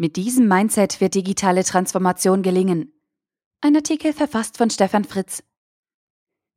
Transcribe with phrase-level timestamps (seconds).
[0.00, 2.90] Mit diesem Mindset wird digitale Transformation gelingen.
[3.60, 5.42] Ein Artikel verfasst von Stefan Fritz.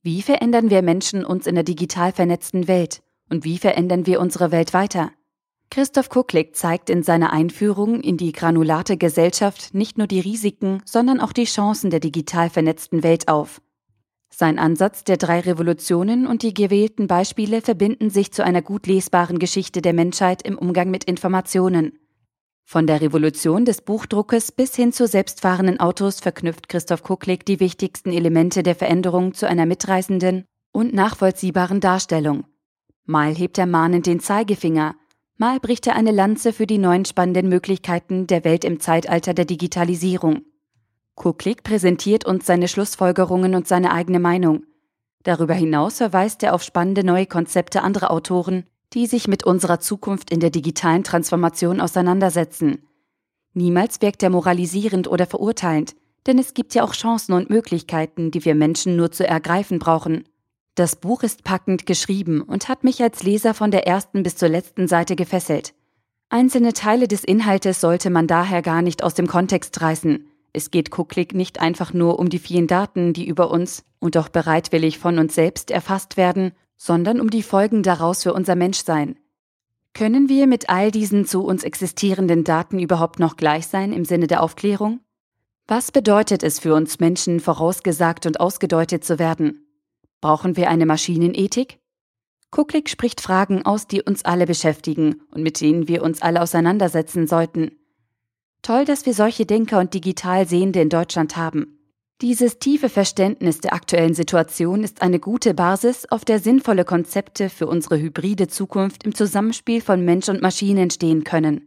[0.00, 3.02] Wie verändern wir Menschen uns in der digital vernetzten Welt?
[3.28, 5.10] Und wie verändern wir unsere Welt weiter?
[5.70, 11.18] Christoph Kucklick zeigt in seiner Einführung in die granulate Gesellschaft nicht nur die Risiken, sondern
[11.18, 13.60] auch die Chancen der digital vernetzten Welt auf.
[14.30, 19.40] Sein Ansatz der drei Revolutionen und die gewählten Beispiele verbinden sich zu einer gut lesbaren
[19.40, 21.98] Geschichte der Menschheit im Umgang mit Informationen.
[22.72, 28.12] Von der Revolution des Buchdruckes bis hin zu selbstfahrenden Autos verknüpft Christoph Kucklick die wichtigsten
[28.12, 32.44] Elemente der Veränderung zu einer mitreißenden und nachvollziehbaren Darstellung.
[33.04, 34.94] Mal hebt er mahnend den Zeigefinger,
[35.36, 39.44] Mal bricht er eine Lanze für die neuen spannenden Möglichkeiten der Welt im Zeitalter der
[39.44, 40.46] Digitalisierung.
[41.14, 44.64] Kuklik präsentiert uns seine Schlussfolgerungen und seine eigene Meinung.
[45.24, 50.30] Darüber hinaus verweist er auf spannende neue Konzepte anderer Autoren, die sich mit unserer Zukunft
[50.30, 52.82] in der digitalen Transformation auseinandersetzen.
[53.54, 55.94] Niemals wirkt er moralisierend oder verurteilend,
[56.26, 60.24] denn es gibt ja auch Chancen und Möglichkeiten, die wir Menschen nur zu ergreifen brauchen.
[60.74, 64.48] Das Buch ist packend geschrieben und hat mich als Leser von der ersten bis zur
[64.48, 65.74] letzten Seite gefesselt.
[66.30, 70.26] Einzelne Teile des Inhaltes sollte man daher gar nicht aus dem Kontext reißen.
[70.54, 74.30] Es geht Kucklick nicht einfach nur um die vielen Daten, die über uns und auch
[74.30, 76.52] bereitwillig von uns selbst erfasst werden,
[76.84, 79.16] sondern um die Folgen daraus für unser Menschsein.
[79.94, 84.26] Können wir mit all diesen zu uns existierenden Daten überhaupt noch gleich sein im Sinne
[84.26, 84.98] der Aufklärung?
[85.68, 89.64] Was bedeutet es für uns Menschen, vorausgesagt und ausgedeutet zu werden?
[90.20, 91.78] Brauchen wir eine Maschinenethik?
[92.50, 97.28] Kucklick spricht Fragen aus, die uns alle beschäftigen und mit denen wir uns alle auseinandersetzen
[97.28, 97.78] sollten.
[98.62, 101.78] Toll, dass wir solche Denker und digital Sehende in Deutschland haben.
[102.22, 107.66] Dieses tiefe Verständnis der aktuellen Situation ist eine gute Basis, auf der sinnvolle Konzepte für
[107.66, 111.66] unsere hybride Zukunft im Zusammenspiel von Mensch und Maschine entstehen können.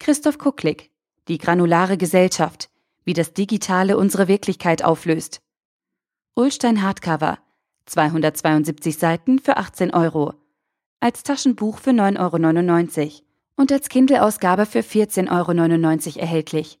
[0.00, 0.90] Christoph Kucklick
[1.28, 2.68] Die granulare Gesellschaft,
[3.04, 5.42] wie das Digitale unsere Wirklichkeit auflöst.
[6.34, 7.38] Ulstein Hardcover,
[7.84, 10.34] 272 Seiten für 18 Euro.
[10.98, 13.12] Als Taschenbuch für 9,99 Euro
[13.54, 16.80] und als Kindle-Ausgabe für 14,99 Euro erhältlich.